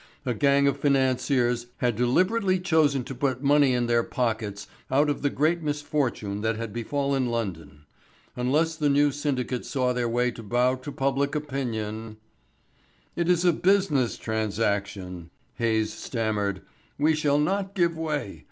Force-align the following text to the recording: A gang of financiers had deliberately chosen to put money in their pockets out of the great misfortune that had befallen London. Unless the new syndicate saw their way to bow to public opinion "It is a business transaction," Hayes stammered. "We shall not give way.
A 0.25 0.33
gang 0.33 0.67
of 0.67 0.79
financiers 0.79 1.67
had 1.77 1.95
deliberately 1.95 2.59
chosen 2.59 3.03
to 3.03 3.13
put 3.13 3.43
money 3.43 3.73
in 3.73 3.85
their 3.85 4.01
pockets 4.01 4.65
out 4.89 5.11
of 5.11 5.21
the 5.21 5.29
great 5.29 5.61
misfortune 5.61 6.41
that 6.41 6.55
had 6.55 6.73
befallen 6.73 7.27
London. 7.27 7.85
Unless 8.35 8.77
the 8.77 8.89
new 8.89 9.11
syndicate 9.11 9.63
saw 9.63 9.93
their 9.93 10.09
way 10.09 10.31
to 10.31 10.41
bow 10.41 10.73
to 10.73 10.91
public 10.91 11.35
opinion 11.35 12.17
"It 13.15 13.29
is 13.29 13.45
a 13.45 13.53
business 13.53 14.17
transaction," 14.17 15.29
Hayes 15.59 15.93
stammered. 15.93 16.63
"We 16.97 17.13
shall 17.13 17.37
not 17.37 17.75
give 17.75 17.95
way. 17.95 18.39